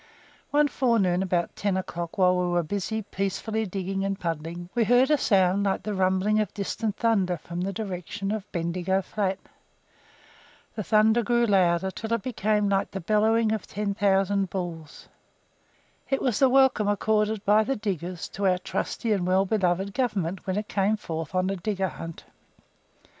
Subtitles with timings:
[0.49, 5.11] One forenoon, about ten o'clock, while we were busy, peacefully digging and puddling, we heard
[5.11, 9.37] a sound like the rumbling of distant thunder from the direction of Bendigo flat.
[10.73, 15.07] The thunder grew louder until it became like the bellowing of ten thousand bulls.
[16.09, 20.47] It was the welcome accorded by the diggers to our "trusty and well beloved" Government
[20.47, 22.23] when it came forth on a digger hunt.